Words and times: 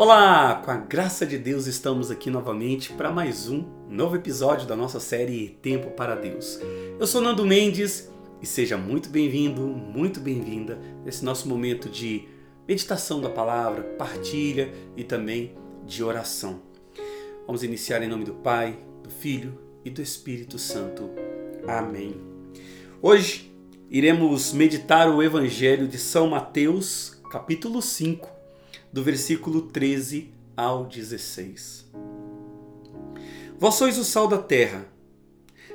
Olá, 0.00 0.62
com 0.64 0.70
a 0.70 0.78
graça 0.78 1.26
de 1.26 1.36
Deus 1.36 1.66
estamos 1.66 2.10
aqui 2.10 2.30
novamente 2.30 2.90
para 2.90 3.12
mais 3.12 3.50
um 3.50 3.62
novo 3.86 4.16
episódio 4.16 4.66
da 4.66 4.74
nossa 4.74 4.98
série 4.98 5.58
Tempo 5.60 5.90
para 5.90 6.14
Deus. 6.14 6.58
Eu 6.98 7.06
sou 7.06 7.20
Nando 7.20 7.44
Mendes 7.44 8.10
e 8.40 8.46
seja 8.46 8.78
muito 8.78 9.10
bem-vindo, 9.10 9.60
muito 9.60 10.18
bem-vinda 10.18 10.80
nesse 11.04 11.22
nosso 11.22 11.46
momento 11.46 11.90
de 11.90 12.26
meditação 12.66 13.20
da 13.20 13.28
palavra, 13.28 13.82
partilha 13.98 14.72
e 14.96 15.04
também 15.04 15.54
de 15.84 16.02
oração. 16.02 16.62
Vamos 17.46 17.62
iniciar 17.62 18.02
em 18.02 18.08
nome 18.08 18.24
do 18.24 18.32
Pai, 18.32 18.78
do 19.02 19.10
Filho 19.10 19.60
e 19.84 19.90
do 19.90 20.00
Espírito 20.00 20.58
Santo. 20.58 21.10
Amém. 21.68 22.18
Hoje 23.02 23.54
iremos 23.90 24.54
meditar 24.54 25.10
o 25.10 25.22
Evangelho 25.22 25.86
de 25.86 25.98
São 25.98 26.26
Mateus, 26.26 27.20
capítulo 27.30 27.82
5 27.82 28.39
do 28.92 29.04
versículo 29.04 29.62
13 29.62 30.32
ao 30.56 30.84
16. 30.84 31.88
Vós 33.58 33.74
sois 33.74 33.98
o 33.98 34.04
sal 34.04 34.26
da 34.26 34.38
terra. 34.38 34.86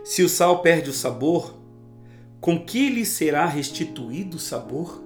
Se 0.04 0.22
o 0.22 0.30
sal 0.30 0.62
perde 0.62 0.90
o 0.90 0.94
sabor, 0.94 1.56
com 2.42 2.64
que 2.64 2.90
lhe 2.90 3.06
será 3.06 3.46
restituído 3.46 4.38
o 4.38 4.40
sabor? 4.40 5.02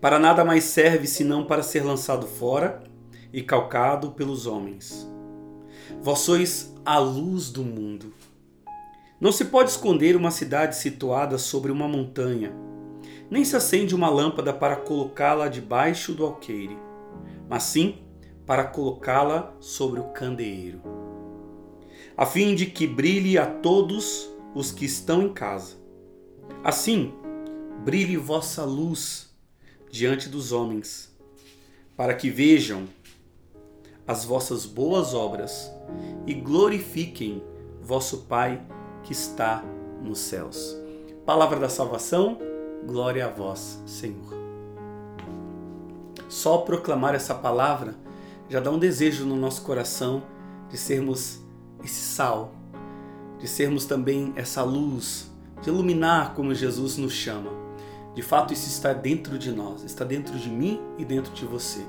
Para 0.00 0.18
nada 0.18 0.44
mais 0.44 0.64
serve 0.64 1.06
senão 1.06 1.44
para 1.44 1.62
ser 1.62 1.84
lançado 1.84 2.26
fora 2.26 2.82
e 3.32 3.42
calcado 3.42 4.12
pelos 4.12 4.46
homens. 4.46 5.06
Vós 6.00 6.20
sois 6.20 6.74
a 6.84 6.98
luz 6.98 7.50
do 7.50 7.62
mundo. 7.62 8.14
Não 9.20 9.32
se 9.32 9.44
pode 9.46 9.70
esconder 9.70 10.16
uma 10.16 10.30
cidade 10.30 10.76
situada 10.76 11.36
sobre 11.36 11.70
uma 11.70 11.86
montanha 11.86 12.52
nem 13.30 13.44
se 13.44 13.56
acende 13.56 13.94
uma 13.94 14.08
lâmpada 14.08 14.52
para 14.52 14.76
colocá-la 14.76 15.48
debaixo 15.48 16.12
do 16.12 16.24
alqueire, 16.24 16.78
mas 17.48 17.64
sim 17.64 17.98
para 18.46 18.64
colocá-la 18.64 19.54
sobre 19.60 20.00
o 20.00 20.04
candeeiro, 20.04 20.80
a 22.16 22.24
fim 22.24 22.54
de 22.54 22.66
que 22.66 22.86
brilhe 22.86 23.36
a 23.36 23.46
todos 23.46 24.30
os 24.54 24.72
que 24.72 24.86
estão 24.86 25.22
em 25.22 25.32
casa. 25.32 25.76
Assim, 26.64 27.12
brilhe 27.84 28.16
vossa 28.16 28.64
luz 28.64 29.34
diante 29.90 30.28
dos 30.28 30.50
homens, 30.50 31.14
para 31.96 32.14
que 32.14 32.30
vejam 32.30 32.88
as 34.06 34.24
vossas 34.24 34.64
boas 34.64 35.12
obras 35.12 35.70
e 36.26 36.32
glorifiquem 36.32 37.42
vosso 37.82 38.22
Pai 38.22 38.62
que 39.02 39.12
está 39.12 39.62
nos 40.02 40.18
céus. 40.18 40.76
Palavra 41.26 41.60
da 41.60 41.68
salvação 41.68 42.38
Glória 42.86 43.26
a 43.26 43.28
vós, 43.28 43.82
Senhor. 43.86 44.34
Só 46.28 46.58
proclamar 46.58 47.14
essa 47.14 47.34
palavra 47.34 47.94
já 48.48 48.60
dá 48.60 48.70
um 48.70 48.78
desejo 48.78 49.26
no 49.26 49.36
nosso 49.36 49.62
coração 49.62 50.22
de 50.70 50.78
sermos 50.78 51.40
esse 51.84 52.00
sal, 52.00 52.54
de 53.38 53.46
sermos 53.46 53.84
também 53.84 54.32
essa 54.36 54.62
luz, 54.62 55.30
de 55.60 55.68
iluminar 55.68 56.34
como 56.34 56.54
Jesus 56.54 56.96
nos 56.96 57.12
chama. 57.12 57.50
De 58.14 58.22
fato, 58.22 58.52
isso 58.52 58.68
está 58.68 58.92
dentro 58.92 59.38
de 59.38 59.52
nós, 59.52 59.84
está 59.84 60.04
dentro 60.04 60.38
de 60.38 60.48
mim 60.48 60.80
e 60.96 61.04
dentro 61.04 61.32
de 61.34 61.44
você. 61.44 61.80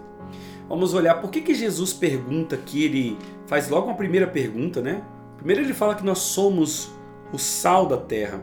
Vamos 0.67 0.93
olhar 0.93 1.15
por 1.15 1.31
que, 1.31 1.41
que 1.41 1.55
Jesus 1.55 1.93
pergunta 1.93 2.57
que 2.57 2.83
ele 2.83 3.17
faz 3.47 3.69
logo 3.69 3.87
uma 3.87 3.95
primeira 3.95 4.27
pergunta, 4.27 4.81
né? 4.81 5.03
Primeiro 5.37 5.61
ele 5.61 5.73
fala 5.73 5.95
que 5.95 6.03
nós 6.03 6.19
somos 6.19 6.91
o 7.31 7.37
sal 7.39 7.87
da 7.87 7.97
terra. 7.97 8.41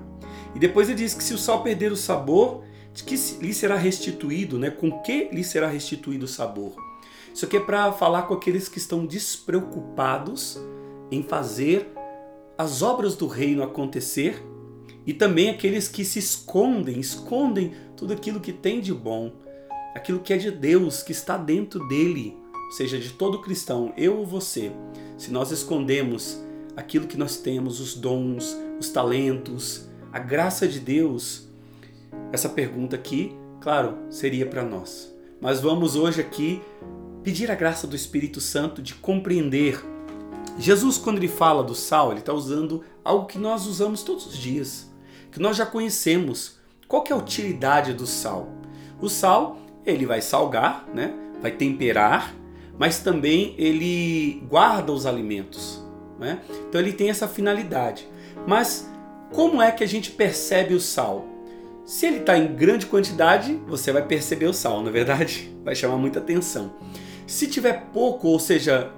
E 0.56 0.58
depois 0.58 0.88
ele 0.88 0.96
diz 0.96 1.12
que 1.12 1.22
se 1.22 1.34
o 1.34 1.38
sal 1.38 1.62
perder 1.62 1.92
o 1.92 1.96
sabor, 1.96 2.64
que 2.94 3.14
lhe 3.42 3.52
será 3.52 3.76
restituído, 3.76 4.58
né? 4.58 4.70
Com 4.70 5.02
que 5.02 5.28
lhe 5.30 5.44
será 5.44 5.68
restituído 5.68 6.24
o 6.24 6.28
sabor? 6.28 6.74
Isso 7.32 7.44
aqui 7.44 7.58
é 7.58 7.60
para 7.60 7.92
falar 7.92 8.22
com 8.22 8.32
aqueles 8.32 8.66
que 8.66 8.78
estão 8.78 9.04
despreocupados 9.04 10.58
em 11.10 11.22
fazer 11.22 11.92
as 12.56 12.80
obras 12.80 13.14
do 13.14 13.26
reino 13.26 13.62
acontecer 13.62 14.42
e 15.06 15.12
também 15.12 15.50
aqueles 15.50 15.88
que 15.88 16.02
se 16.06 16.18
escondem, 16.18 16.98
escondem 16.98 17.74
tudo 17.94 18.14
aquilo 18.14 18.40
que 18.40 18.50
tem 18.54 18.80
de 18.80 18.94
bom, 18.94 19.32
aquilo 19.94 20.20
que 20.20 20.32
é 20.32 20.38
de 20.38 20.50
Deus, 20.50 21.02
que 21.02 21.12
está 21.12 21.36
dentro 21.36 21.86
dele, 21.86 22.34
ou 22.64 22.72
seja, 22.72 22.98
de 22.98 23.10
todo 23.10 23.42
cristão, 23.42 23.92
eu 23.94 24.16
ou 24.16 24.26
você. 24.26 24.72
Se 25.18 25.30
nós 25.30 25.50
escondemos 25.50 26.40
aquilo 26.74 27.06
que 27.06 27.18
nós 27.18 27.36
temos, 27.36 27.78
os 27.78 27.94
dons, 27.94 28.56
os 28.80 28.88
talentos, 28.88 29.86
a 30.16 30.18
graça 30.18 30.66
de 30.66 30.80
Deus? 30.80 31.46
Essa 32.32 32.48
pergunta 32.48 32.96
aqui, 32.96 33.36
claro, 33.60 33.98
seria 34.08 34.46
para 34.46 34.64
nós. 34.64 35.14
Mas 35.42 35.60
vamos 35.60 35.94
hoje 35.94 36.22
aqui 36.22 36.62
pedir 37.22 37.50
a 37.50 37.54
graça 37.54 37.86
do 37.86 37.94
Espírito 37.94 38.40
Santo 38.40 38.80
de 38.80 38.94
compreender. 38.94 39.78
Jesus, 40.58 40.96
quando 40.96 41.18
ele 41.18 41.28
fala 41.28 41.62
do 41.62 41.74
sal, 41.74 42.12
ele 42.12 42.20
está 42.20 42.32
usando 42.32 42.82
algo 43.04 43.26
que 43.26 43.36
nós 43.36 43.66
usamos 43.66 44.02
todos 44.02 44.24
os 44.24 44.38
dias, 44.38 44.90
que 45.30 45.38
nós 45.38 45.54
já 45.54 45.66
conhecemos. 45.66 46.56
Qual 46.88 47.02
que 47.02 47.12
é 47.12 47.14
a 47.14 47.18
utilidade 47.18 47.92
do 47.92 48.06
sal? 48.06 48.48
O 48.98 49.10
sal, 49.10 49.58
ele 49.84 50.06
vai 50.06 50.22
salgar, 50.22 50.88
né? 50.94 51.12
vai 51.42 51.50
temperar, 51.50 52.34
mas 52.78 53.00
também 53.00 53.54
ele 53.58 54.42
guarda 54.48 54.92
os 54.92 55.04
alimentos. 55.04 55.84
Né? 56.18 56.40
Então 56.66 56.80
ele 56.80 56.94
tem 56.94 57.10
essa 57.10 57.28
finalidade. 57.28 58.08
Mas 58.46 58.88
como 59.32 59.60
é 59.60 59.70
que 59.70 59.82
a 59.82 59.88
gente 59.88 60.10
percebe 60.10 60.74
o 60.74 60.80
sal? 60.80 61.26
Se 61.84 62.06
ele 62.06 62.18
está 62.18 62.36
em 62.36 62.54
grande 62.54 62.86
quantidade, 62.86 63.60
você 63.66 63.92
vai 63.92 64.02
perceber 64.04 64.46
o 64.46 64.52
sal, 64.52 64.82
na 64.82 64.88
é 64.88 64.92
verdade, 64.92 65.56
vai 65.64 65.74
chamar 65.74 65.96
muita 65.96 66.18
atenção. 66.18 66.72
Se 67.26 67.46
tiver 67.46 67.86
pouco, 67.92 68.28
ou 68.28 68.38
seja, 68.38 68.90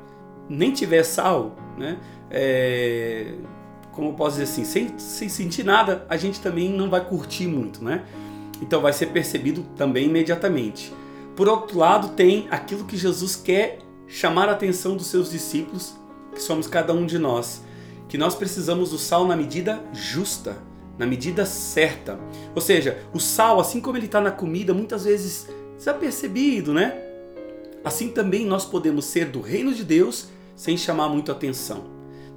nem 0.48 0.72
tiver 0.72 1.02
sal, 1.02 1.56
né? 1.76 1.98
É, 2.30 3.34
como 3.92 4.10
eu 4.10 4.12
posso 4.14 4.38
dizer 4.38 4.44
assim, 4.44 4.64
sem, 4.64 4.98
sem 4.98 5.28
sentir 5.28 5.64
nada, 5.64 6.06
a 6.08 6.16
gente 6.16 6.40
também 6.40 6.70
não 6.70 6.88
vai 6.88 7.04
curtir 7.04 7.46
muito, 7.46 7.82
né? 7.82 8.04
Então 8.60 8.80
vai 8.80 8.92
ser 8.92 9.06
percebido 9.06 9.62
também 9.76 10.06
imediatamente. 10.06 10.92
Por 11.34 11.48
outro 11.48 11.78
lado, 11.78 12.08
tem 12.10 12.48
aquilo 12.50 12.84
que 12.84 12.96
Jesus 12.96 13.36
quer 13.36 13.78
chamar 14.06 14.48
a 14.48 14.52
atenção 14.52 14.96
dos 14.96 15.06
seus 15.06 15.30
discípulos, 15.30 15.94
que 16.34 16.42
somos 16.42 16.66
cada 16.66 16.92
um 16.92 17.06
de 17.06 17.18
nós 17.18 17.62
que 18.08 18.18
nós 18.18 18.34
precisamos 18.34 18.90
do 18.90 18.98
sal 18.98 19.26
na 19.26 19.36
medida 19.36 19.82
justa, 19.92 20.56
na 20.96 21.06
medida 21.06 21.44
certa. 21.44 22.18
Ou 22.54 22.60
seja, 22.60 23.02
o 23.12 23.20
sal, 23.20 23.60
assim 23.60 23.80
como 23.80 23.96
ele 23.96 24.06
está 24.06 24.20
na 24.20 24.30
comida, 24.30 24.72
muitas 24.74 25.04
vezes 25.04 25.48
desapercebido, 25.76 26.72
né? 26.72 27.00
Assim 27.84 28.08
também 28.08 28.44
nós 28.44 28.64
podemos 28.64 29.04
ser 29.04 29.26
do 29.26 29.40
reino 29.40 29.72
de 29.72 29.84
Deus 29.84 30.28
sem 30.56 30.76
chamar 30.76 31.08
muito 31.08 31.30
atenção. 31.30 31.84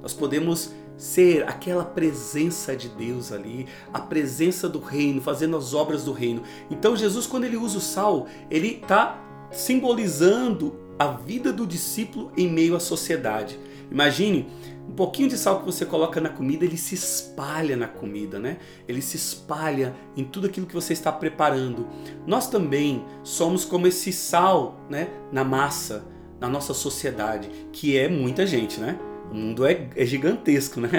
Nós 0.00 0.12
podemos 0.12 0.72
ser 0.96 1.42
aquela 1.48 1.84
presença 1.84 2.76
de 2.76 2.88
Deus 2.88 3.32
ali, 3.32 3.66
a 3.92 3.98
presença 3.98 4.68
do 4.68 4.78
reino, 4.78 5.20
fazendo 5.20 5.56
as 5.56 5.74
obras 5.74 6.04
do 6.04 6.12
reino. 6.12 6.42
Então 6.70 6.94
Jesus, 6.94 7.26
quando 7.26 7.44
ele 7.44 7.56
usa 7.56 7.78
o 7.78 7.80
sal, 7.80 8.28
ele 8.48 8.80
está 8.80 9.18
simbolizando 9.52 10.74
a 10.98 11.08
vida 11.08 11.52
do 11.52 11.66
discípulo 11.66 12.32
em 12.36 12.48
meio 12.48 12.76
à 12.76 12.80
sociedade. 12.80 13.58
Imagine 13.90 14.48
um 14.88 14.94
pouquinho 14.94 15.28
de 15.28 15.36
sal 15.36 15.60
que 15.60 15.66
você 15.66 15.84
coloca 15.86 16.20
na 16.20 16.28
comida, 16.28 16.64
ele 16.64 16.76
se 16.76 16.94
espalha 16.94 17.76
na 17.76 17.86
comida, 17.86 18.38
né? 18.38 18.58
Ele 18.88 19.00
se 19.00 19.16
espalha 19.16 19.94
em 20.16 20.24
tudo 20.24 20.46
aquilo 20.46 20.66
que 20.66 20.74
você 20.74 20.92
está 20.92 21.12
preparando. 21.12 21.86
Nós 22.26 22.48
também 22.48 23.04
somos 23.22 23.64
como 23.64 23.86
esse 23.86 24.12
sal, 24.12 24.80
né, 24.88 25.08
na 25.30 25.44
massa, 25.44 26.04
na 26.40 26.48
nossa 26.48 26.74
sociedade, 26.74 27.48
que 27.72 27.96
é 27.96 28.08
muita 28.08 28.46
gente, 28.46 28.80
né? 28.80 28.98
O 29.30 29.34
mundo 29.34 29.64
é, 29.64 29.88
é 29.96 30.04
gigantesco, 30.04 30.80
né? 30.80 30.90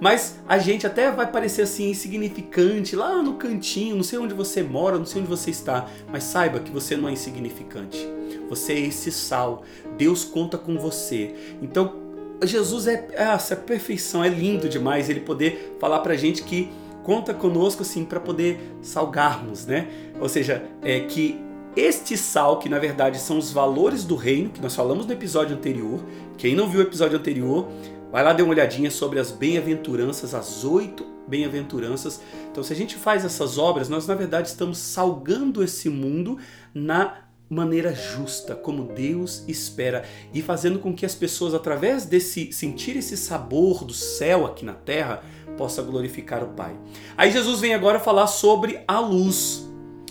Mas 0.00 0.38
a 0.48 0.58
gente 0.58 0.86
até 0.86 1.10
vai 1.10 1.30
parecer 1.30 1.62
assim 1.62 1.90
insignificante 1.90 2.94
lá 2.96 3.22
no 3.22 3.34
cantinho, 3.34 3.96
não 3.96 4.02
sei 4.02 4.18
onde 4.18 4.34
você 4.34 4.62
mora, 4.62 4.98
não 4.98 5.06
sei 5.06 5.20
onde 5.20 5.30
você 5.30 5.50
está, 5.50 5.88
mas 6.10 6.24
saiba 6.24 6.60
que 6.60 6.70
você 6.70 6.96
não 6.96 7.08
é 7.08 7.12
insignificante. 7.12 8.06
Você 8.48 8.72
é 8.72 8.80
esse 8.80 9.10
sal. 9.10 9.62
Deus 9.96 10.24
conta 10.24 10.58
com 10.58 10.78
você. 10.78 11.34
Então 11.62 12.04
Jesus 12.42 12.86
é 12.86 13.08
essa 13.14 13.56
perfeição, 13.56 14.22
é 14.22 14.28
lindo 14.28 14.68
demais 14.68 15.08
ele 15.08 15.20
poder 15.20 15.76
falar 15.80 16.00
pra 16.00 16.16
gente 16.16 16.42
que 16.42 16.70
conta 17.02 17.32
conosco 17.32 17.82
assim 17.82 18.04
para 18.04 18.18
poder 18.18 18.58
salgarmos, 18.82 19.66
né? 19.66 19.88
Ou 20.20 20.28
seja, 20.28 20.64
é 20.82 21.00
que 21.00 21.40
este 21.76 22.16
sal, 22.16 22.58
que 22.58 22.68
na 22.68 22.78
verdade 22.78 23.18
são 23.18 23.36
os 23.36 23.50
valores 23.50 24.04
do 24.04 24.14
reino, 24.14 24.48
que 24.48 24.60
nós 24.60 24.74
falamos 24.74 25.06
no 25.06 25.12
episódio 25.12 25.56
anterior. 25.56 26.00
Quem 26.38 26.54
não 26.54 26.68
viu 26.68 26.80
o 26.80 26.82
episódio 26.82 27.18
anterior, 27.18 27.68
vai 28.14 28.22
lá 28.22 28.32
dar 28.32 28.44
uma 28.44 28.52
olhadinha 28.52 28.92
sobre 28.92 29.18
as 29.18 29.32
bem-aventuranças, 29.32 30.36
as 30.36 30.62
oito 30.62 31.04
bem-aventuranças. 31.26 32.20
Então, 32.48 32.62
se 32.62 32.72
a 32.72 32.76
gente 32.76 32.94
faz 32.94 33.24
essas 33.24 33.58
obras, 33.58 33.88
nós 33.88 34.06
na 34.06 34.14
verdade 34.14 34.46
estamos 34.46 34.78
salgando 34.78 35.64
esse 35.64 35.88
mundo 35.88 36.38
na 36.72 37.24
maneira 37.50 37.92
justa, 37.92 38.54
como 38.54 38.84
Deus 38.84 39.42
espera, 39.48 40.04
e 40.32 40.40
fazendo 40.40 40.78
com 40.78 40.94
que 40.94 41.04
as 41.04 41.16
pessoas, 41.16 41.54
através 41.54 42.06
desse 42.06 42.52
sentir 42.52 42.96
esse 42.96 43.16
sabor 43.16 43.84
do 43.84 43.92
céu 43.92 44.46
aqui 44.46 44.64
na 44.64 44.74
terra, 44.74 45.24
possa 45.58 45.82
glorificar 45.82 46.44
o 46.44 46.50
Pai. 46.50 46.76
Aí 47.16 47.32
Jesus 47.32 47.58
vem 47.58 47.74
agora 47.74 47.98
falar 47.98 48.28
sobre 48.28 48.80
a 48.86 49.00
luz. 49.00 49.68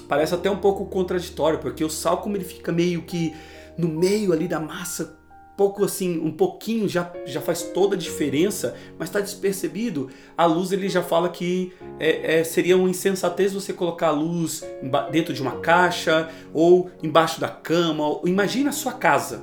parece 0.09 0.35
até 0.35 0.51
um 0.51 0.57
pouco 0.57 0.87
contraditório, 0.87 1.59
porque 1.59 1.85
o 1.85 1.89
sal, 1.89 2.17
como 2.17 2.35
ele 2.35 2.43
fica 2.43 2.69
meio 2.69 3.03
que 3.03 3.33
no 3.77 3.87
meio 3.87 4.33
ali 4.33 4.45
da 4.45 4.59
massa, 4.59 5.22
pouco 5.55 5.85
assim, 5.85 6.19
um 6.19 6.31
pouquinho 6.31 6.87
já, 6.87 7.11
já 7.25 7.39
faz 7.39 7.63
toda 7.63 7.95
a 7.95 7.97
diferença, 7.97 8.75
mas 8.97 9.09
está 9.09 9.19
despercebido. 9.19 10.09
A 10.37 10.45
luz 10.45 10.71
ele 10.71 10.89
já 10.89 11.01
fala 11.01 11.29
que 11.29 11.73
é, 11.99 12.39
é, 12.39 12.43
seria 12.43 12.75
uma 12.75 12.89
insensatez 12.89 13.53
você 13.53 13.71
colocar 13.71 14.07
a 14.07 14.11
luz 14.11 14.63
dentro 15.11 15.33
de 15.33 15.41
uma 15.41 15.59
caixa 15.59 16.29
ou 16.53 16.89
embaixo 17.01 17.39
da 17.39 17.49
cama. 17.49 18.19
Imagina 18.25 18.69
a 18.69 18.73
sua 18.73 18.93
casa. 18.93 19.41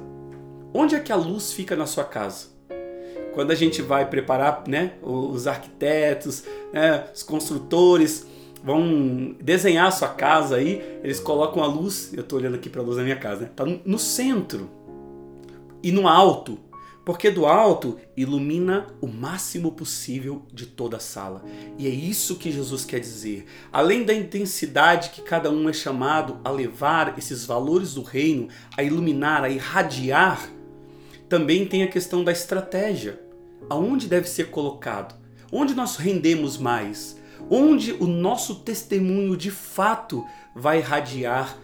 Onde 0.73 0.95
é 0.95 1.01
que 1.01 1.13
a 1.13 1.17
luz 1.17 1.53
fica 1.53 1.77
na 1.77 1.87
sua 1.87 2.05
casa? 2.05 2.49
Quando 3.35 3.53
a 3.53 3.55
gente 3.55 3.81
vai 3.81 4.09
preparar, 4.09 4.65
né, 4.67 4.95
os 5.03 5.47
arquitetos, 5.47 6.45
né, 6.73 7.05
os 7.15 7.23
construtores 7.23 8.27
vão 8.63 9.35
desenhar 9.41 9.87
a 9.87 9.91
sua 9.91 10.09
casa 10.09 10.57
aí, 10.57 10.83
eles 11.03 11.21
colocam 11.21 11.63
a 11.63 11.67
luz, 11.67 12.13
eu 12.13 12.21
estou 12.21 12.39
olhando 12.39 12.57
aqui 12.57 12.69
para 12.69 12.81
a 12.81 12.85
luz 12.85 12.97
da 12.97 13.03
minha 13.03 13.17
casa, 13.17 13.43
né? 13.43 13.51
Tá 13.55 13.65
no 13.65 13.99
centro 13.99 14.69
e 15.83 15.91
no 15.91 16.07
alto, 16.07 16.59
porque 17.05 17.31
do 17.31 17.47
alto 17.47 17.99
ilumina 18.17 18.87
o 19.01 19.07
máximo 19.07 19.73
possível 19.73 20.43
de 20.53 20.67
toda 20.67 20.99
a 20.99 21.01
sala. 21.01 21.43
E 21.79 21.87
é 21.87 21.91
isso 21.91 22.37
que 22.37 22.53
Jesus 22.53 22.85
quer 22.85 23.01
dizer. 23.01 23.47
Além 23.73 24.05
da 24.05 24.15
intensidade 24.15 25.11
que 25.11 25.23
cada 25.23 25.51
um 25.51 25.69
é 25.69 25.73
chamado 25.73 26.39
a 26.45 26.51
levar 26.51 27.19
esses 27.19 27.45
valores 27.45 27.95
do 27.95 28.03
reino, 28.03 28.49
a 28.77 28.83
iluminar, 28.83 29.43
a 29.43 29.49
irradiar, 29.49 30.49
também 31.29 31.67
tem 31.67 31.83
a 31.83 31.89
questão 31.89 32.23
da 32.23 32.33
estratégia. 32.33 33.21
Aonde 33.69 34.07
deve 34.07 34.29
ser 34.29 34.51
colocado? 34.51 35.19
Onde 35.51 35.75
nós 35.75 35.97
rendemos 35.97 36.59
mais? 36.59 37.19
Onde 37.49 37.93
o 37.93 38.07
nosso 38.07 38.57
testemunho 38.57 39.37
de 39.37 39.51
fato 39.51 40.25
vai 40.55 40.79
irradiar 40.79 41.57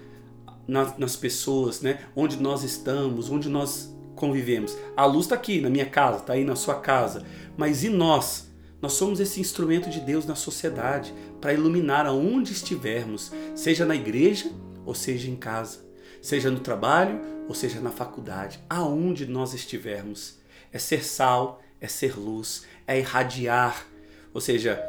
nas, 0.66 1.16
pessoas, 1.16 1.80
né? 1.80 2.00
Onde 2.14 2.36
nós 2.40 2.62
estamos, 2.64 3.30
onde 3.30 3.48
nós 3.48 3.95
convivemos. 4.16 4.76
A 4.96 5.04
luz 5.04 5.26
está 5.26 5.36
aqui 5.36 5.60
na 5.60 5.70
minha 5.70 5.86
casa, 5.86 6.18
está 6.18 6.32
aí 6.32 6.44
na 6.44 6.56
sua 6.56 6.80
casa. 6.80 7.24
Mas 7.56 7.84
e 7.84 7.88
nós? 7.88 8.50
Nós 8.82 8.94
somos 8.94 9.20
esse 9.20 9.40
instrumento 9.40 9.88
de 9.88 10.00
Deus 10.00 10.26
na 10.26 10.34
sociedade 10.34 11.14
para 11.40 11.52
iluminar 11.52 12.06
aonde 12.06 12.52
estivermos, 12.52 13.32
seja 13.54 13.86
na 13.86 13.94
igreja 13.94 14.50
ou 14.84 14.94
seja 14.94 15.30
em 15.30 15.36
casa, 15.36 15.78
seja 16.20 16.50
no 16.50 16.60
trabalho 16.60 17.20
ou 17.48 17.54
seja 17.54 17.80
na 17.80 17.90
faculdade, 17.90 18.60
aonde 18.68 19.26
nós 19.26 19.54
estivermos. 19.54 20.38
É 20.72 20.78
ser 20.78 21.04
sal, 21.04 21.62
é 21.80 21.86
ser 21.86 22.19
luz, 22.19 22.64
é 22.86 22.98
irradiar. 22.98 23.86
Ou 24.34 24.40
seja, 24.40 24.82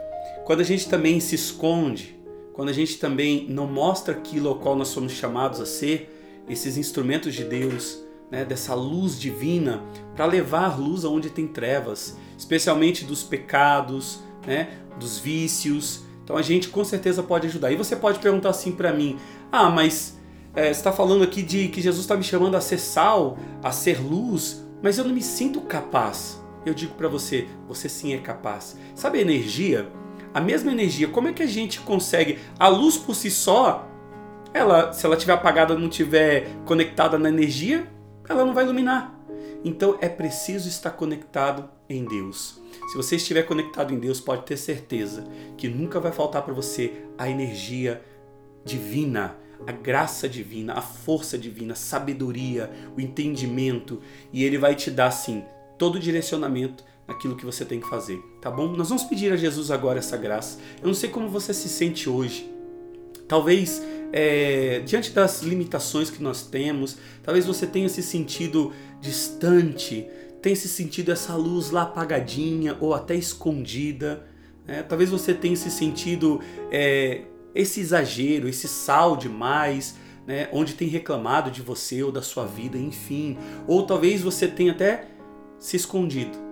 quando 0.46 0.62
a 0.62 0.64
gente 0.64 0.90
também 0.90 1.20
se 1.20 1.36
esconde, 1.36 2.18
quando 2.54 2.70
a 2.70 2.74
gente 2.74 2.98
também 2.98 3.48
não 3.48 3.68
mostra 3.68 4.14
aquilo 4.14 4.50
ao 4.50 4.60
qual 4.60 4.76
nós 4.76 4.88
somos 4.90 5.14
chamados 5.14 5.62
a 5.62 5.66
ser, 5.66 6.14
esses 6.50 6.78
instrumentos 6.78 7.36
de 7.36 7.44
Deus, 7.44 8.00
né, 8.32 8.44
dessa 8.44 8.74
luz 8.74 9.20
divina 9.20 9.84
para 10.16 10.26
levar 10.26 10.80
luz 10.80 11.06
aonde 11.06 11.30
tem 11.30 11.48
trevas, 11.48 12.18
especialmente 12.38 13.06
dos 13.06 13.24
pecados, 13.24 14.20
né, 14.46 14.70
dos 15.00 15.20
vícios. 15.20 16.04
Então 16.24 16.36
a 16.36 16.42
gente 16.42 16.70
com 16.70 16.84
certeza 16.84 17.24
pode 17.24 17.48
ajudar. 17.48 17.72
E 17.72 17.76
você 17.76 17.96
pode 17.96 18.20
perguntar 18.20 18.50
assim 18.50 18.72
para 18.72 18.92
mim: 18.92 19.18
ah, 19.52 19.70
mas 19.70 20.18
é, 20.54 20.66
você 20.66 20.72
está 20.72 20.92
falando 20.92 21.24
aqui 21.24 21.42
de 21.42 21.68
que 21.70 21.82
Jesus 21.82 22.04
está 22.04 22.16
me 22.16 22.24
chamando 22.24 22.56
a 22.56 22.62
ser 22.62 22.80
sal, 22.80 23.38
a 23.64 23.72
ser 23.72 24.02
luz, 24.02 24.66
mas 24.82 24.98
eu 24.98 25.06
não 25.06 25.14
me 25.14 25.22
sinto 25.22 25.62
capaz. 25.62 26.42
Eu 26.66 26.74
digo 26.74 26.96
para 26.96 27.08
você: 27.08 27.48
você 27.68 27.88
sim 27.88 28.14
é 28.14 28.18
capaz. 28.18 28.78
Sabe 28.94 29.20
a 29.20 29.22
energia? 29.22 29.90
A 30.34 30.42
mesma 30.42 30.72
energia, 30.72 31.08
como 31.08 31.30
é 31.30 31.34
que 31.34 31.42
a 31.42 31.48
gente 31.48 31.80
consegue? 31.80 32.38
A 32.60 32.68
luz 32.68 32.98
por 32.98 33.16
si 33.16 33.32
só, 33.32 33.88
ela, 34.54 34.92
se 34.92 35.06
ela 35.06 35.16
estiver 35.16 35.34
apagada, 35.34 35.76
não 35.76 35.88
estiver 35.88 36.50
conectada 36.66 37.18
na 37.18 37.30
energia, 37.30 37.88
ela 38.28 38.46
não 38.46 38.54
vai 38.54 38.64
iluminar. 38.64 39.18
Então 39.64 39.98
é 40.02 40.10
preciso 40.10 40.68
estar 40.68 40.92
conectado 40.92 41.70
em 41.90 42.06
Deus. 42.06 42.62
Se 42.92 42.96
você 42.96 43.16
estiver 43.16 43.44
conectado 43.44 43.94
em 43.94 44.00
Deus, 44.00 44.20
pode 44.20 44.46
ter 44.46 44.58
certeza 44.58 45.24
que 45.58 45.68
nunca 45.68 46.00
vai 46.00 46.12
faltar 46.12 46.42
para 46.42 46.54
você 46.54 46.94
a 47.18 47.30
energia 47.30 48.02
divina, 48.64 49.36
a 49.66 49.72
graça 49.72 50.28
divina, 50.28 50.74
a 50.74 50.82
força 50.82 51.38
divina, 51.38 51.74
a 51.74 51.76
sabedoria, 51.76 52.70
o 52.96 53.02
entendimento, 53.02 54.02
e 54.32 54.44
ele 54.44 54.58
vai 54.58 54.76
te 54.76 54.92
dar 54.92 55.12
sim 55.12 55.44
todo 55.78 55.96
o 55.96 56.00
direcionamento 56.00 56.84
naquilo 57.08 57.36
que 57.36 57.46
você 57.46 57.64
tem 57.64 57.80
que 57.80 57.90
fazer, 57.90 58.20
tá 58.42 58.52
bom? 58.52 58.68
Nós 58.68 58.90
vamos 58.90 59.06
pedir 59.06 59.32
a 59.32 59.38
Jesus 59.38 59.72
agora 59.72 60.00
essa 60.00 60.18
graça. 60.18 60.60
Eu 60.82 60.88
não 60.88 60.94
sei 60.94 61.10
como 61.10 61.30
você 61.30 61.54
se 61.54 61.70
sente 61.70 62.10
hoje. 62.10 62.52
Talvez 63.28 63.82
é, 64.12 64.82
diante 64.86 65.12
das 65.12 65.42
limitações 65.42 66.10
que 66.10 66.22
nós 66.22 66.44
temos, 66.44 66.98
talvez 67.24 67.46
você 67.46 67.68
tenha 67.68 67.90
se 67.90 68.02
sentido 68.02 68.74
distante, 69.02 70.08
tenha 70.42 70.56
se 70.56 70.68
sentido 70.68 71.12
essa 71.12 71.36
luz 71.36 71.72
lá 71.72 71.84
apagadinha 71.84 72.78
ou 72.80 72.94
até 72.94 73.16
escondida. 73.16 74.26
Né? 74.66 74.84
Talvez 74.84 75.10
você 75.10 75.34
tenha 75.34 75.56
se 75.56 75.70
sentido 75.70 76.40
é, 76.72 77.22
esse 77.54 77.80
exagero, 77.80 78.48
esse 78.48 78.68
sal 78.68 79.18
demais, 79.18 79.96
né? 80.26 80.48
onde 80.52 80.74
tem 80.74 80.88
reclamado 80.88 81.52
de 81.52 81.62
você 81.62 82.02
ou 82.04 82.12
da 82.12 82.22
sua 82.22 82.46
vida, 82.46 82.78
enfim. 82.78 83.38
Ou 83.68 83.86
talvez 83.86 84.22
você 84.22 84.48
tenha 84.48 84.72
até 84.72 85.08
se 85.60 85.76
escondido 85.76 86.47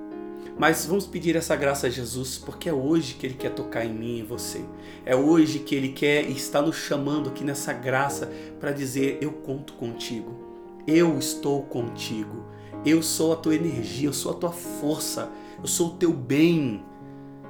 mas 0.58 0.86
vamos 0.86 1.06
pedir 1.06 1.36
essa 1.36 1.56
graça 1.56 1.88
a 1.88 1.90
Jesus, 1.90 2.38
porque 2.38 2.70
é 2.70 2.74
hoje 2.74 3.16
que 3.16 3.26
Ele 3.26 3.34
quer 3.34 3.52
tocar 3.52 3.86
em 3.86 3.94
mim 3.94 4.18
e 4.18 4.20
em 4.22 4.24
você. 4.24 4.64
É 5.06 5.16
hoje 5.16 5.60
que 5.60 5.76
Ele 5.76 5.90
quer 5.90 6.30
e 6.30 6.32
está 6.32 6.62
nos 6.62 6.78
chamando 6.78 7.30
aqui 7.30 7.44
nessa 7.44 7.74
graça 7.74 8.32
para 8.60 8.72
dizer: 8.72 9.18
Eu 9.20 9.32
conto 9.34 9.74
contigo, 9.74 10.34
eu 10.88 11.20
estou 11.20 11.64
contigo, 11.64 12.46
eu 12.86 13.04
sou 13.04 13.34
a 13.34 13.36
tua 13.36 13.56
energia, 13.56 14.08
eu 14.08 14.14
sou 14.14 14.32
a 14.32 14.36
tua 14.36 14.52
força, 14.52 15.30
eu 15.62 15.68
sou 15.68 15.88
o 15.90 15.94
teu 15.98 16.14
bem. 16.14 16.84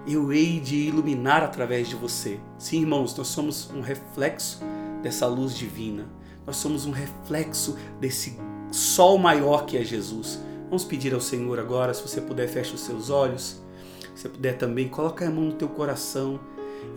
Eu 0.08 0.32
hei 0.32 0.60
de 0.60 0.76
iluminar 0.76 1.44
através 1.44 1.90
de 1.90 1.96
você. 1.96 2.40
Sim, 2.60 2.82
irmãos, 2.82 3.16
nós 3.18 3.28
somos 3.28 3.72
um 3.72 3.82
reflexo 3.82 4.60
dessa 5.02 5.26
luz 5.26 5.56
divina. 5.56 6.08
Nós 6.46 6.58
somos 6.58 6.86
um 6.86 6.92
reflexo 6.92 7.76
desse 8.00 8.38
sol 8.72 9.18
maior 9.18 9.66
que 9.66 9.78
é 9.78 9.84
Jesus. 9.84 10.40
Vamos 10.76 10.90
pedir 10.90 11.14
ao 11.14 11.22
Senhor 11.22 11.58
agora, 11.58 11.94
se 11.94 12.02
você 12.02 12.20
puder, 12.20 12.50
feche 12.50 12.76
os 12.76 12.82
seus 12.82 13.10
olhos. 13.10 13.62
Se 14.14 14.24
você 14.24 14.28
puder 14.28 14.58
também, 14.58 14.90
coloca 14.90 15.26
a 15.26 15.32
mão 15.32 15.46
no 15.46 15.54
teu 15.54 15.70
coração 15.70 16.38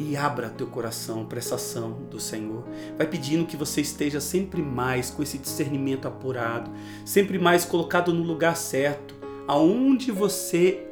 e 0.01 0.17
abra 0.17 0.51
teu 0.51 0.67
coração 0.67 1.25
para 1.25 1.39
essa 1.39 1.55
ação 1.55 1.93
do 2.11 2.19
Senhor. 2.19 2.65
Vai 2.97 3.07
pedindo 3.07 3.47
que 3.47 3.57
você 3.57 3.81
esteja 3.81 4.21
sempre 4.21 4.61
mais 4.61 5.11
com 5.11 5.23
esse 5.23 5.39
discernimento 5.39 6.09
apurado, 6.09 6.73
sempre 7.05 7.39
mais 7.39 7.65
colocado 7.65 8.13
no 8.13 8.25
lugar 8.25 8.57
certo, 8.57 9.15
aonde 9.47 10.11
você 10.11 10.85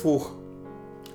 for. 0.00 0.38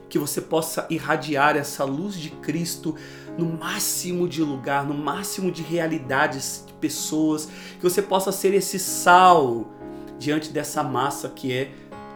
Que 0.10 0.20
você 0.20 0.42
possa 0.42 0.86
irradiar 0.90 1.56
essa 1.56 1.86
luz 1.86 2.16
de 2.16 2.32
Cristo 2.32 2.98
no 3.38 3.46
máximo 3.46 4.28
de 4.28 4.44
lugar, 4.44 4.86
no 4.86 4.94
máximo 4.94 5.50
de 5.50 5.64
realidades, 5.64 6.66
de 6.68 6.74
pessoas, 6.74 7.48
que 7.80 7.82
você 7.82 8.02
possa 8.02 8.30
ser 8.30 8.54
esse 8.54 8.78
sal 8.78 9.72
diante 10.20 10.50
dessa 10.52 10.84
massa 10.84 11.30
que 11.30 11.52
é 11.54 11.72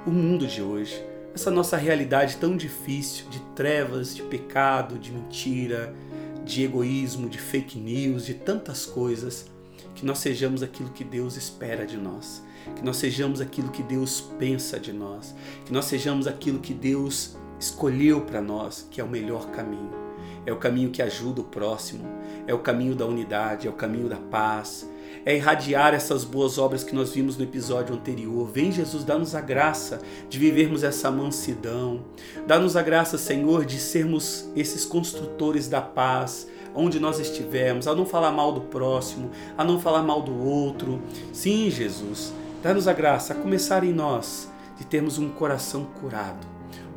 o 0.05 0.11
mundo 0.11 0.47
de 0.47 0.61
hoje. 0.61 1.03
Essa 1.33 1.51
nossa 1.51 1.77
realidade 1.77 2.37
tão 2.37 2.57
difícil 2.57 3.29
de 3.29 3.39
trevas, 3.55 4.15
de 4.15 4.23
pecado, 4.23 4.97
de 4.97 5.11
mentira, 5.11 5.93
de 6.43 6.63
egoísmo, 6.63 7.29
de 7.29 7.37
fake 7.37 7.77
news, 7.77 8.25
de 8.25 8.33
tantas 8.33 8.85
coisas, 8.85 9.45
que 9.93 10.05
nós 10.05 10.19
sejamos 10.19 10.63
aquilo 10.63 10.89
que 10.89 11.03
Deus 11.03 11.35
espera 11.35 11.85
de 11.85 11.97
nós, 11.97 12.41
que 12.75 12.83
nós 12.83 12.97
sejamos 12.97 13.41
aquilo 13.41 13.69
que 13.69 13.83
Deus 13.83 14.21
pensa 14.39 14.79
de 14.79 14.93
nós, 14.93 15.35
que 15.65 15.73
nós 15.73 15.85
sejamos 15.85 16.27
aquilo 16.27 16.59
que 16.59 16.73
Deus 16.73 17.35
escolheu 17.59 18.21
para 18.21 18.41
nós, 18.41 18.87
que 18.89 19.01
é 19.01 19.03
o 19.03 19.09
melhor 19.09 19.49
caminho. 19.51 20.07
É 20.45 20.51
o 20.51 20.57
caminho 20.57 20.91
que 20.91 21.01
ajuda 21.01 21.41
o 21.41 21.43
próximo, 21.43 22.05
é 22.45 22.53
o 22.53 22.59
caminho 22.59 22.95
da 22.95 23.05
unidade, 23.05 23.67
é 23.67 23.69
o 23.69 23.73
caminho 23.73 24.07
da 24.07 24.15
paz, 24.15 24.89
é 25.25 25.35
irradiar 25.35 25.93
essas 25.93 26.23
boas 26.23 26.57
obras 26.57 26.85
que 26.85 26.95
nós 26.95 27.13
vimos 27.13 27.35
no 27.37 27.43
episódio 27.43 27.93
anterior. 27.93 28.49
Vem, 28.49 28.71
Jesus, 28.71 29.03
dá-nos 29.03 29.35
a 29.35 29.41
graça 29.41 29.99
de 30.29 30.39
vivermos 30.39 30.83
essa 30.83 31.11
mansidão. 31.11 32.05
Dá-nos 32.47 32.77
a 32.77 32.81
graça, 32.81 33.17
Senhor, 33.17 33.65
de 33.65 33.77
sermos 33.77 34.49
esses 34.55 34.85
construtores 34.85 35.67
da 35.67 35.81
paz, 35.81 36.47
onde 36.73 36.97
nós 36.97 37.19
estivermos, 37.19 37.87
a 37.87 37.93
não 37.93 38.05
falar 38.05 38.31
mal 38.31 38.53
do 38.53 38.61
próximo, 38.61 39.29
a 39.57 39.65
não 39.65 39.81
falar 39.81 40.01
mal 40.01 40.21
do 40.21 40.45
outro. 40.45 41.01
Sim, 41.33 41.69
Jesus, 41.69 42.31
dá-nos 42.63 42.87
a 42.87 42.93
graça 42.93 43.33
a 43.33 43.35
começar 43.35 43.83
em 43.83 43.91
nós 43.91 44.49
de 44.77 44.85
termos 44.85 45.17
um 45.17 45.27
coração 45.27 45.87
curado, 45.99 46.47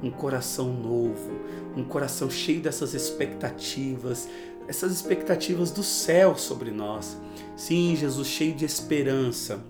um 0.02 0.10
coração 0.10 0.72
novo, 0.72 1.30
um 1.76 1.84
coração 1.84 2.30
cheio 2.30 2.60
dessas 2.60 2.94
expectativas, 2.94 4.28
essas 4.66 4.92
expectativas 4.92 5.70
do 5.70 5.82
céu 5.82 6.36
sobre 6.36 6.70
nós. 6.70 7.16
Sim, 7.56 7.96
Jesus, 7.96 8.28
cheio 8.28 8.54
de 8.54 8.64
esperança, 8.64 9.64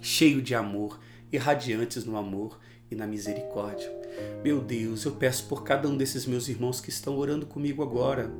cheio 0.00 0.42
de 0.42 0.54
amor, 0.54 1.00
irradiantes 1.32 2.04
no 2.04 2.16
amor 2.16 2.58
e 2.90 2.94
na 2.94 3.06
misericórdia. 3.06 3.90
Meu 4.44 4.60
Deus, 4.60 5.04
eu 5.04 5.12
peço 5.12 5.46
por 5.46 5.64
cada 5.64 5.88
um 5.88 5.96
desses 5.96 6.26
meus 6.26 6.48
irmãos 6.48 6.80
que 6.80 6.90
estão 6.90 7.16
orando 7.16 7.46
comigo 7.46 7.82
agora. 7.82 8.30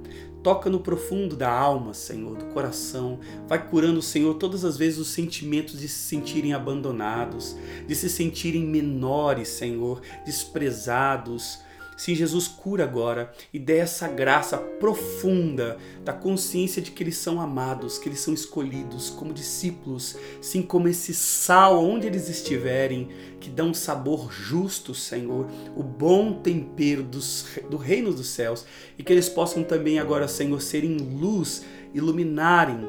Toca 0.45 0.69
no 0.69 0.79
profundo 0.79 1.35
da 1.35 1.51
alma, 1.51 1.95
Senhor, 1.95 2.37
do 2.37 2.45
coração. 2.53 3.19
Vai 3.49 3.67
curando, 3.67 4.03
Senhor, 4.03 4.35
todas 4.35 4.63
as 4.63 4.77
vezes 4.77 4.99
os 4.99 5.09
sentimentos 5.09 5.81
de 5.81 5.89
se 5.89 6.01
sentirem 6.07 6.53
abandonados, 6.53 7.57
de 7.89 7.95
se 7.95 8.11
sentirem 8.11 8.63
menores, 8.63 9.49
Senhor, 9.49 10.03
desprezados 10.27 11.61
Sim, 11.97 12.15
Jesus 12.15 12.49
cura 12.49 12.85
agora 12.85 13.33
e 13.53 13.59
dê 13.59 13.77
essa 13.77 14.09
graça 14.09 14.59
profunda 14.59 15.79
da 16.05 16.13
consciência 16.13 16.83
de 16.83 16.91
que 16.91 17.03
eles 17.03 17.17
são 17.17 17.41
amados, 17.41 17.99
que 17.99 18.09
eles 18.09 18.21
são 18.21 18.35
escolhidos 18.35 19.11
como 19.11 19.33
discípulos, 19.33 20.17
sim, 20.41 20.63
como 20.63 20.89
esse 20.89 21.15
sal 21.15 21.85
onde 21.85 22.07
eles 22.07 22.29
estiverem, 22.29 23.09
que 23.41 23.49
dá 23.49 23.63
um 23.63 23.75
sabor 23.75 24.33
justo, 24.33 24.95
Senhor, 24.95 25.47
o 25.77 25.83
bom 25.83 26.41
tempero 26.41 27.03
dos, 27.03 27.47
do 27.71 27.77
reino 27.77 28.13
dos 28.13 28.29
céus 28.29 28.67
e 28.99 29.03
que 29.03 29.13
eles 29.13 29.29
possam 29.29 29.63
também 29.63 29.99
agora, 29.99 30.27
Senhor, 30.27 30.61
serem 30.61 30.97
luz, 30.97 31.65
iluminarem 31.95 32.89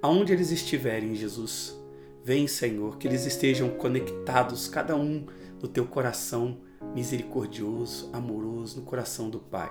aonde 0.00 0.32
eles 0.32 0.52
estiverem, 0.52 1.14
Jesus. 1.14 1.76
Vem, 2.22 2.46
Senhor, 2.46 2.96
que 2.96 3.08
eles 3.08 3.24
estejam 3.24 3.70
conectados, 3.70 4.68
cada 4.68 4.96
um 4.96 5.26
no 5.60 5.68
teu 5.68 5.84
coração 5.86 6.58
misericordioso, 6.94 8.10
amoroso 8.12 8.80
no 8.80 8.82
coração 8.82 9.30
do 9.30 9.38
Pai. 9.38 9.70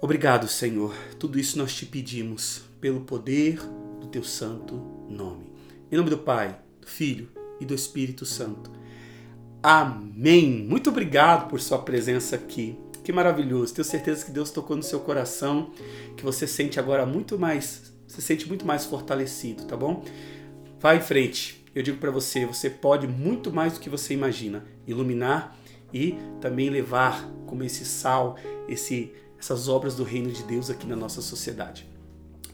Obrigado, 0.00 0.46
Senhor. 0.46 0.94
Tudo 1.18 1.38
isso 1.38 1.56
nós 1.58 1.74
te 1.74 1.86
pedimos 1.86 2.62
pelo 2.80 3.00
poder 3.00 3.58
do 4.00 4.06
teu 4.06 4.22
santo 4.22 4.74
nome. 5.08 5.50
Em 5.90 5.96
nome 5.96 6.10
do 6.10 6.18
Pai, 6.18 6.58
do 6.80 6.86
Filho 6.86 7.28
e 7.60 7.64
do 7.64 7.74
Espírito 7.74 8.26
Santo. 8.26 8.70
Amém. 9.62 10.66
Muito 10.68 10.90
obrigado 10.90 11.48
por 11.48 11.60
sua 11.60 11.78
presença 11.78 12.36
aqui. 12.36 12.78
Que 13.02 13.12
maravilhoso. 13.12 13.72
Tenho 13.72 13.84
certeza 13.84 14.24
que 14.24 14.30
Deus 14.30 14.50
tocou 14.50 14.76
no 14.76 14.82
seu 14.82 15.00
coração, 15.00 15.70
que 16.16 16.24
você 16.24 16.46
sente 16.46 16.78
agora 16.78 17.06
muito 17.06 17.38
mais, 17.38 17.92
se 18.06 18.20
sente 18.20 18.48
muito 18.48 18.66
mais 18.66 18.84
fortalecido, 18.84 19.64
tá 19.64 19.76
bom? 19.76 20.04
Vá 20.80 20.94
em 20.94 21.00
frente. 21.00 21.64
Eu 21.74 21.82
digo 21.82 21.98
para 21.98 22.10
você, 22.10 22.44
você 22.44 22.68
pode 22.68 23.06
muito 23.06 23.52
mais 23.52 23.74
do 23.74 23.80
que 23.80 23.88
você 23.88 24.12
imagina 24.12 24.64
iluminar 24.86 25.56
e 25.92 26.16
também 26.40 26.70
levar 26.70 27.28
como 27.46 27.62
esse 27.62 27.84
sal, 27.84 28.36
esse, 28.68 29.12
essas 29.38 29.68
obras 29.68 29.94
do 29.94 30.04
reino 30.04 30.30
de 30.30 30.42
Deus 30.42 30.70
aqui 30.70 30.86
na 30.86 30.96
nossa 30.96 31.22
sociedade. 31.22 31.86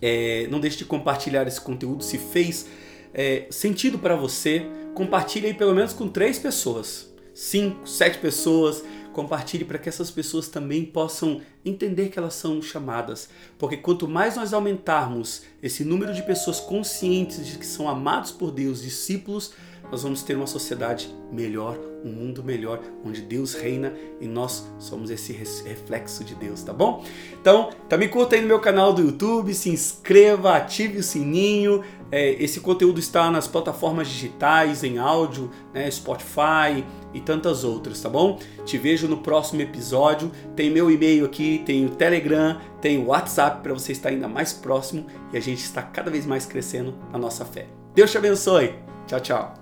É, 0.01 0.47
não 0.51 0.59
deixe 0.61 0.79
de 0.79 0.85
compartilhar 0.85 1.47
esse 1.47 1.61
conteúdo. 1.61 2.03
Se 2.03 2.19
fez 2.19 2.67
é, 3.15 3.47
sentido 3.51 3.99
para 3.99 4.17
você, 4.17 4.67
compartilhe 4.95 5.47
aí 5.47 5.55
pelo 5.55 5.75
menos 5.75 5.93
com 5.93 6.09
três 6.09 6.39
pessoas, 6.39 7.13
cinco, 7.33 7.87
sete 7.89 8.19
pessoas. 8.19 8.83
Compartilhe 9.13 9.63
para 9.63 9.77
que 9.79 9.91
essas 9.91 10.11
pessoas 10.11 10.49
também 10.49 10.87
possam 10.87 11.43
entender 11.63 12.09
que 12.09 12.19
elas 12.19 12.33
são 12.33 12.63
chamadas. 12.63 13.29
Porque 13.59 13.77
quanto 13.77 14.09
mais 14.09 14.37
nós 14.37 14.55
aumentarmos 14.55 15.43
esse 15.63 15.85
número 15.85 16.15
de 16.15 16.23
pessoas 16.23 16.59
conscientes 16.59 17.47
de 17.47 17.59
que 17.59 17.67
são 17.67 17.91
amados 17.91 18.31
por 18.31 18.51
Deus, 18.51 18.81
discípulos, 18.81 19.53
nós 19.93 20.03
vamos 20.03 20.23
ter 20.23 20.35
uma 20.35 20.47
sociedade 20.47 21.15
melhor, 21.31 21.79
um 22.03 22.11
mundo 22.11 22.43
melhor, 22.43 22.81
onde 23.05 23.21
Deus 23.21 23.53
reina 23.53 23.93
e 24.19 24.27
nós 24.27 24.67
somos 24.79 25.11
esse 25.11 25.35
reflexo 25.35 26.25
de 26.25 26.35
Deus, 26.35 26.63
tá 26.63 26.73
bom? 26.73 27.05
Então, 27.39 27.69
também 27.91 28.09
curta 28.09 28.35
aí 28.35 28.41
no 28.41 28.49
meu 28.49 28.59
canal 28.59 28.95
do 28.95 29.03
YouTube, 29.03 29.53
se 29.53 29.69
inscreva, 29.69 30.57
ative 30.57 30.97
o 30.97 31.03
sininho. 31.03 31.85
É, 32.11 32.43
esse 32.43 32.61
conteúdo 32.61 32.99
está 32.99 33.31
nas 33.31 33.47
plataformas 33.47 34.09
digitais, 34.09 34.83
em 34.83 34.97
áudio, 34.97 35.51
né, 35.75 35.91
Spotify 35.91 36.83
e 37.13 37.21
tantas 37.21 37.63
outras, 37.63 38.01
tá 38.01 38.09
bom? 38.09 38.39
Te 38.65 38.79
vejo 38.79 39.07
no 39.07 39.19
próximo 39.19 39.61
episódio. 39.61 40.33
Tem 40.57 40.71
meu 40.71 40.91
e-mail 40.91 41.27
aqui, 41.27 41.63
tem 41.67 41.85
o 41.85 41.91
Telegram, 41.91 42.59
tem 42.81 42.97
o 42.97 43.09
WhatsApp 43.09 43.63
para 43.63 43.75
você 43.75 43.93
estar 43.93 44.09
ainda 44.09 44.27
mais 44.27 44.55
próximo 44.55 45.07
e 45.35 45.37
a 45.37 45.41
gente 45.41 45.63
está 45.63 45.83
cada 45.83 46.11
vez 46.11 46.25
mais 46.25 46.47
crescendo 46.47 46.95
na 47.13 47.19
nossa 47.19 47.45
fé. 47.45 47.67
Deus 47.95 48.11
te 48.11 48.17
abençoe. 48.17 48.75
Tchau, 49.07 49.21
tchau. 49.21 49.62